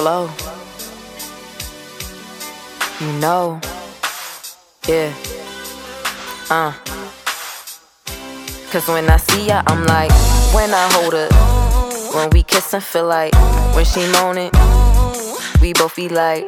flow. 0.00 0.30
You 3.00 3.12
know, 3.20 3.60
yeah, 4.88 5.12
uh. 6.48 6.72
Cause 8.72 8.88
when 8.88 9.10
I 9.10 9.18
see 9.18 9.48
ya, 9.48 9.62
I'm 9.66 9.84
like, 9.84 10.10
when 10.54 10.70
I 10.72 10.88
hold 10.92 11.12
her, 11.12 11.28
when 12.16 12.30
we 12.30 12.42
kiss 12.42 12.72
and 12.72 12.82
feel 12.82 13.06
like, 13.06 13.34
when 13.74 13.84
she 13.84 14.00
moan 14.12 14.38
it, 14.38 14.52
we 15.60 15.74
both 15.74 15.96
be 15.96 16.08
like, 16.08 16.44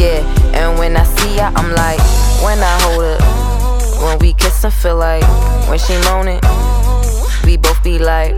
yeah. 0.00 0.24
And 0.56 0.78
when 0.78 0.96
I 0.96 1.04
see 1.04 1.36
ya, 1.36 1.52
I'm 1.54 1.70
like, 1.74 2.00
when 2.42 2.58
I 2.62 2.74
hold 2.80 3.02
her, 3.04 4.06
when 4.06 4.18
we 4.20 4.32
kiss 4.32 4.64
and 4.64 4.72
feel 4.72 4.96
like, 4.96 5.24
when 5.68 5.78
she 5.78 5.92
moan 6.08 6.28
it, 6.28 6.42
we 7.46 7.56
both 7.56 7.82
be 7.82 7.98
like, 7.98 8.34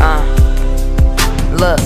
uh, 0.00 0.24
look. 1.58 1.80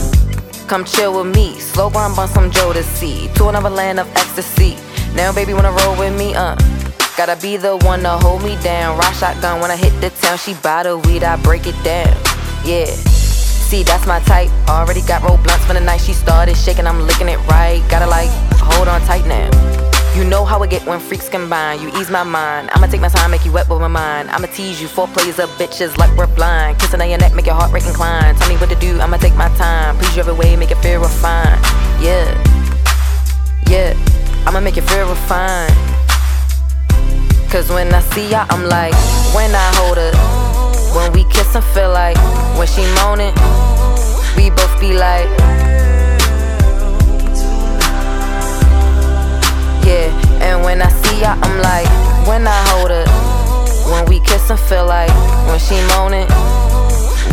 Come 0.68 0.84
chill 0.84 1.16
with 1.16 1.34
me. 1.34 1.58
Slow 1.58 1.88
grind 1.88 2.18
on 2.18 2.28
some 2.28 2.52
see. 2.82 3.28
To 3.36 3.48
another 3.48 3.70
land 3.70 3.98
of 3.98 4.06
ecstasy. 4.14 4.76
Now, 5.14 5.32
baby, 5.32 5.54
wanna 5.54 5.72
roll 5.72 5.96
with 5.98 6.16
me? 6.16 6.34
Uh. 6.34 6.54
Gotta 7.16 7.34
be 7.42 7.56
the 7.56 7.76
one 7.78 8.02
to 8.02 8.10
hold 8.10 8.44
me 8.44 8.54
down. 8.62 8.96
Rock 8.96 9.12
shotgun 9.14 9.60
when 9.60 9.72
I 9.72 9.76
hit 9.76 9.98
the 10.00 10.10
town. 10.10 10.38
She 10.38 10.54
buy 10.54 10.84
the 10.84 10.98
weed, 10.98 11.24
I 11.24 11.34
break 11.42 11.66
it 11.66 11.74
down. 11.82 12.14
Yeah. 12.64 12.84
See, 12.84 13.82
that's 13.82 14.06
my 14.06 14.20
type. 14.20 14.50
Already 14.68 15.02
got 15.02 15.22
roll 15.22 15.36
blunts 15.38 15.64
for 15.64 15.72
the 15.72 15.80
night. 15.80 16.00
She 16.00 16.12
started 16.12 16.56
shaking, 16.56 16.86
I'm 16.86 17.06
licking 17.06 17.28
it 17.28 17.38
right. 17.48 17.82
Gotta 17.90 18.06
like 18.06 18.27
get 20.68 20.86
when 20.86 21.00
freaks 21.00 21.28
combine. 21.28 21.80
You 21.80 21.88
ease 21.98 22.10
my 22.10 22.22
mind. 22.22 22.70
I'ma 22.72 22.86
take 22.86 23.00
my 23.00 23.08
time, 23.08 23.30
make 23.30 23.44
you 23.44 23.52
wet 23.52 23.68
with 23.68 23.80
my 23.80 23.88
mind. 23.88 24.30
I'ma 24.30 24.46
tease 24.46 24.80
you. 24.80 24.88
Four 24.88 25.08
plays 25.08 25.38
of 25.38 25.48
bitches 25.50 25.96
like 25.96 26.14
we're 26.16 26.32
blind. 26.34 26.78
Kissing 26.78 27.00
on 27.00 27.08
your 27.08 27.18
neck, 27.18 27.34
make 27.34 27.46
your 27.46 27.54
heart 27.54 27.72
rate 27.72 27.86
incline. 27.86 28.34
Tell 28.36 28.48
me 28.48 28.56
what 28.56 28.68
to 28.68 28.76
do, 28.76 29.00
I'ma 29.00 29.16
take 29.16 29.34
my 29.34 29.48
time. 29.56 29.96
Please 29.96 30.16
you 30.16 30.20
every 30.20 30.34
way, 30.34 30.56
make 30.56 30.70
it 30.70 30.78
feel 30.78 31.00
refined. 31.00 31.60
Yeah, 32.00 32.28
yeah. 33.68 33.94
I'ma 34.46 34.60
make 34.60 34.76
it 34.76 34.84
feel 34.84 35.08
refined. 35.08 35.74
Cause 37.50 37.70
when 37.70 37.92
I 37.94 38.00
see 38.12 38.28
ya, 38.30 38.46
I'm 38.50 38.64
like, 38.68 38.94
when 39.34 39.54
I 39.54 39.72
hold 39.76 39.96
her. 39.96 40.12
When 40.96 41.12
we 41.12 41.24
kiss 41.24 41.54
and 41.54 41.64
feel 41.76 41.90
like, 41.90 42.16
when 42.56 42.66
she 42.66 42.82
moaning, 42.96 43.34
we 44.36 44.50
both 44.50 44.80
be 44.80 44.92
like, 44.94 45.28
when 52.38 52.46
I 52.46 52.62
hold 52.70 52.90
her. 52.90 53.04
When 53.90 54.04
we 54.06 54.20
kiss 54.20 54.48
and 54.48 54.60
feel 54.60 54.86
like, 54.86 55.10
when 55.48 55.58
she 55.58 55.74
moaning, 55.92 56.28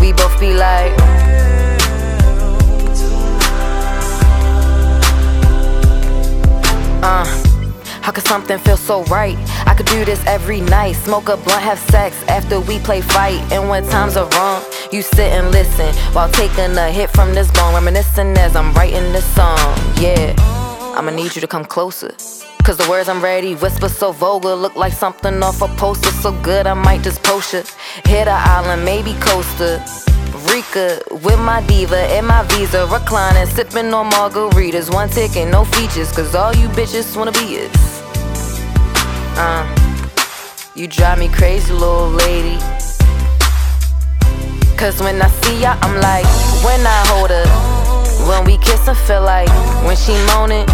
we 0.02 0.14
both 0.14 0.39
be 0.39 0.53
like, 0.53 0.92
uh. 7.03 7.26
How 8.02 8.11
could 8.11 8.26
something 8.26 8.58
feel 8.59 8.78
so 8.78 9.03
right? 9.06 9.38
I 9.67 9.76
could 9.76 9.88
do 9.88 10.06
this 10.06 10.23
every 10.26 10.61
night. 10.61 10.94
Smoke 10.94 11.30
a 11.30 11.38
blunt, 11.38 11.61
have 11.61 11.80
sex 11.80 12.23
after 12.28 12.59
we 12.59 12.80
play 12.80 13.02
fight. 13.02 13.42
And 13.52 13.70
when 13.70 13.83
times 13.89 14.16
are 14.16 14.30
wrong, 14.30 14.64
you 14.92 15.02
sit 15.02 15.31
and 15.33 15.52
listen 15.52 15.94
while 16.14 16.30
taking 16.30 16.78
a 16.78 16.92
hit 16.92 17.09
from 17.11 17.33
this 17.33 17.52
bone. 17.52 17.73
Reminiscing 17.73 18.38
as 18.38 18.56
I'm 18.56 18.73
writing 18.73 19.11
this 19.11 19.26
song. 19.36 19.58
Yeah, 20.00 20.33
I'ma 20.95 21.11
need 21.11 21.36
you 21.36 21.42
to 21.42 21.48
come 21.48 21.66
closer. 21.66 22.16
Cause 22.66 22.77
the 22.77 22.89
words 22.89 23.08
I'm 23.08 23.23
ready 23.23 23.53
whisper 23.53 23.88
so 23.88 24.11
vulgar. 24.11 24.55
Look 24.55 24.75
like 24.75 24.91
something 24.91 25.44
off 25.44 25.61
a 25.61 25.67
poster. 25.77 26.09
So 26.09 26.31
good, 26.41 26.66
I 26.66 26.73
might 26.73 27.03
just 27.03 27.21
post 27.21 27.53
it. 27.53 27.71
Hit 28.05 28.27
a 28.27 28.31
island, 28.31 28.83
maybe 28.83 29.13
Costa. 29.19 29.85
Rica 30.52 30.99
with 31.11 31.39
my 31.39 31.64
diva 31.67 31.95
and 31.95 32.25
my 32.25 32.42
visa 32.48 32.87
reclining, 32.87 33.45
sipping 33.45 33.93
on 33.93 34.09
margaritas. 34.09 34.92
One 34.92 35.09
ticket, 35.09 35.48
no 35.48 35.64
features, 35.65 36.11
cause 36.11 36.33
all 36.33 36.55
you 36.55 36.67
bitches 36.70 37.15
wanna 37.15 37.33
be 37.33 37.54
is. 37.54 38.02
Uh, 39.37 39.64
you 40.73 40.87
drive 40.87 41.20
me 41.20 41.27
crazy, 41.27 41.71
little 41.71 42.09
lady. 42.09 42.58
Cause 44.75 44.99
when 45.02 45.21
I 45.21 45.30
see 45.43 45.61
ya, 45.61 45.77
I'm 45.83 46.02
like, 46.02 46.25
when 46.65 46.81
I 46.83 47.04
hold 47.14 47.30
her. 47.30 47.45
When 48.27 48.43
we 48.43 48.58
kiss 48.58 48.87
I 48.87 48.95
feel 48.95 49.21
like, 49.21 49.49
when 49.86 49.95
she 49.95 50.14
moaning, 50.33 50.65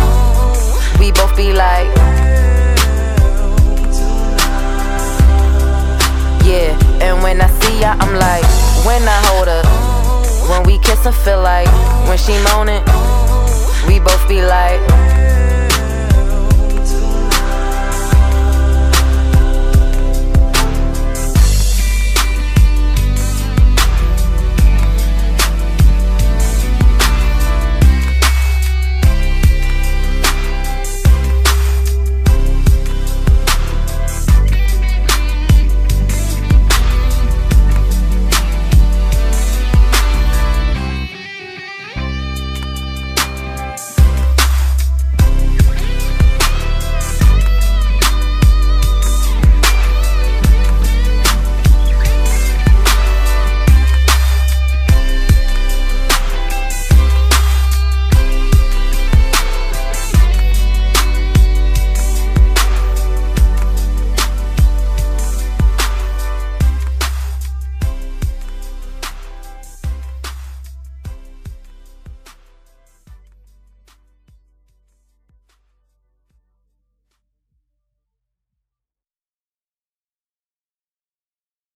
we 1.02 1.12
both 1.14 1.36
be 1.36 1.52
like, 1.52 1.88
yeah. 6.46 6.78
And 7.02 7.24
when 7.24 7.42
I 7.42 7.50
see 7.60 7.80
ya, 7.82 7.96
I'm 8.00 8.14
like, 8.14 8.46
when 8.86 9.02
I 9.08 9.20
hold 9.26 9.48
her. 9.48 9.64
When 10.48 10.64
we 10.64 10.78
kiss 10.78 11.04
and 11.08 11.16
feel 11.16 11.42
like, 11.42 11.68
when 12.08 12.20
she 12.20 12.34
moaning, 12.44 12.84
we 13.88 14.00
both 14.00 14.28
be 14.30 14.44
like. 14.44 15.41